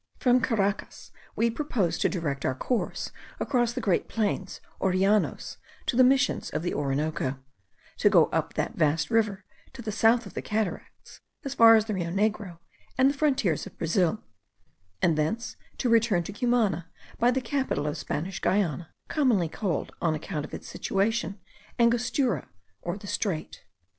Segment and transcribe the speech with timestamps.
[0.17, 5.95] From Caracas we proposed to direct our course across the great plains or llanos, to
[5.95, 7.37] the Missions of the Orinoco;
[7.99, 11.85] to go up that vast river, to the south of the cataracts, as far as
[11.85, 12.57] the Rio Negro
[12.97, 14.23] and the frontiers of Brazil;
[15.03, 16.87] and thence to return to Cumana
[17.19, 21.39] by the capital of Spanish Guiana, commonly called, on account of its situation,
[21.77, 22.49] Angostura,
[22.81, 23.63] or the Strait.